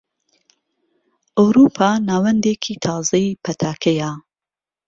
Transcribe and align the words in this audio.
ئەوروپا 1.37 1.89
ناوەندێکی 2.07 2.75
تازەی 2.85 3.37
پەتاکەیە. 3.43 4.11